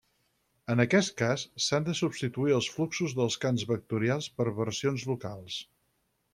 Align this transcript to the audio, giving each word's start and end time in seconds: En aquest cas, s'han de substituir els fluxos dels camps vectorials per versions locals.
En 0.75 0.79
aquest 0.85 1.11
cas, 1.21 1.43
s'han 1.65 1.85
de 1.89 1.95
substituir 1.99 2.57
els 2.61 2.71
fluxos 2.77 3.15
dels 3.21 3.39
camps 3.45 3.69
vectorials 3.75 4.33
per 4.41 4.51
versions 4.65 5.09
locals. 5.15 5.63